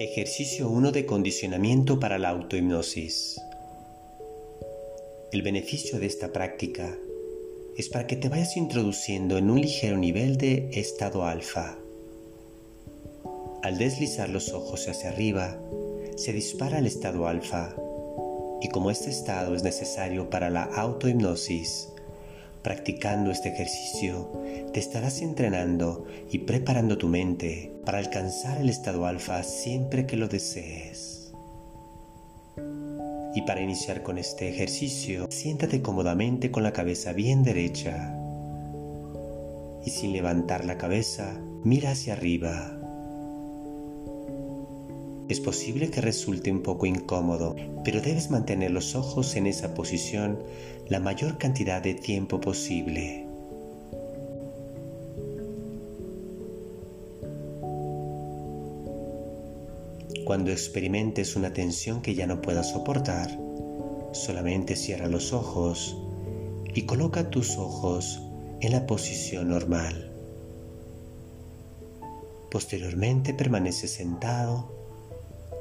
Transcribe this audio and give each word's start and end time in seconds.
Ejercicio 0.00 0.70
1 0.70 0.92
de 0.92 1.04
condicionamiento 1.04 2.00
para 2.00 2.16
la 2.16 2.30
autohipnosis. 2.30 3.38
El 5.30 5.42
beneficio 5.42 5.98
de 6.00 6.06
esta 6.06 6.32
práctica 6.32 6.96
es 7.76 7.90
para 7.90 8.06
que 8.06 8.16
te 8.16 8.30
vayas 8.30 8.56
introduciendo 8.56 9.36
en 9.36 9.50
un 9.50 9.60
ligero 9.60 9.98
nivel 9.98 10.38
de 10.38 10.70
estado 10.72 11.26
alfa. 11.26 11.76
Al 13.62 13.76
deslizar 13.76 14.30
los 14.30 14.54
ojos 14.54 14.88
hacia 14.88 15.10
arriba, 15.10 15.60
se 16.16 16.32
dispara 16.32 16.78
el 16.78 16.86
estado 16.86 17.26
alfa 17.26 17.76
y 18.62 18.70
como 18.70 18.90
este 18.90 19.10
estado 19.10 19.54
es 19.54 19.62
necesario 19.62 20.30
para 20.30 20.48
la 20.48 20.62
autohipnosis, 20.62 21.90
Practicando 22.62 23.30
este 23.30 23.48
ejercicio, 23.48 24.30
te 24.72 24.80
estarás 24.80 25.20
entrenando 25.22 26.04
y 26.30 26.38
preparando 26.38 26.98
tu 26.98 27.08
mente 27.08 27.72
para 27.84 27.98
alcanzar 27.98 28.60
el 28.60 28.68
estado 28.68 29.06
alfa 29.06 29.42
siempre 29.42 30.06
que 30.06 30.16
lo 30.16 30.28
desees. 30.28 31.32
Y 33.34 33.42
para 33.42 33.60
iniciar 33.60 34.02
con 34.02 34.18
este 34.18 34.48
ejercicio, 34.48 35.26
siéntate 35.30 35.82
cómodamente 35.82 36.50
con 36.50 36.62
la 36.62 36.72
cabeza 36.72 37.12
bien 37.12 37.42
derecha 37.42 38.16
y 39.84 39.90
sin 39.90 40.12
levantar 40.12 40.64
la 40.64 40.76
cabeza, 40.76 41.40
mira 41.64 41.92
hacia 41.92 42.12
arriba 42.12 42.80
es 45.30 45.38
posible 45.38 45.90
que 45.90 46.00
resulte 46.00 46.50
un 46.50 46.60
poco 46.60 46.86
incómodo, 46.86 47.54
pero 47.84 48.00
debes 48.00 48.32
mantener 48.32 48.72
los 48.72 48.96
ojos 48.96 49.36
en 49.36 49.46
esa 49.46 49.74
posición 49.74 50.42
la 50.88 50.98
mayor 50.98 51.38
cantidad 51.38 51.80
de 51.80 51.94
tiempo 51.94 52.40
posible. 52.40 53.29
Cuando 60.24 60.50
experimentes 60.50 61.36
una 61.36 61.52
tensión 61.52 62.02
que 62.02 62.14
ya 62.14 62.26
no 62.26 62.40
puedas 62.40 62.70
soportar, 62.70 63.30
solamente 64.12 64.76
cierra 64.76 65.08
los 65.08 65.32
ojos 65.32 65.96
y 66.74 66.82
coloca 66.82 67.30
tus 67.30 67.56
ojos 67.56 68.20
en 68.60 68.72
la 68.72 68.86
posición 68.86 69.48
normal. 69.48 70.12
Posteriormente 72.50 73.34
permanece 73.34 73.88
sentado 73.88 74.72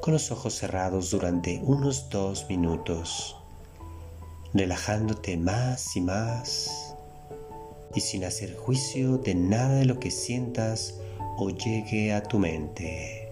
con 0.02 0.14
los 0.14 0.32
ojos 0.32 0.56
cerrados 0.56 1.12
durante 1.12 1.62
unos 1.64 2.10
dos 2.10 2.48
minutos, 2.50 3.36
relajándote 4.54 5.38
más 5.38 5.96
y 5.96 6.02
más 6.02 6.96
y 7.96 8.02
sin 8.02 8.24
hacer 8.24 8.56
juicio 8.56 9.18
de 9.18 9.36
nada 9.36 9.76
de 9.76 9.86
lo 9.86 10.00
que 10.00 10.12
sientas 10.12 11.00
o 11.38 11.50
llegue 11.50 12.14
a 12.14 12.24
tu 12.24 12.40
mente. 12.40 13.29